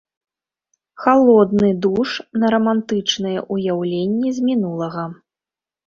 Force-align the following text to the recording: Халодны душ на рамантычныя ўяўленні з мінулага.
Халодны 1.03 1.69
душ 1.87 2.09
на 2.39 2.51
рамантычныя 2.57 3.47
ўяўленні 3.53 4.29
з 4.41 4.51
мінулага. 4.51 5.11